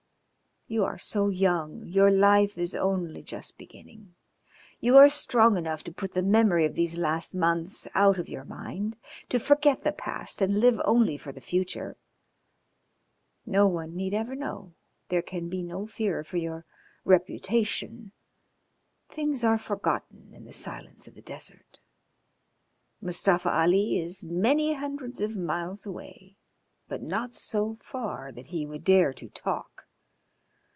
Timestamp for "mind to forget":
8.45-9.83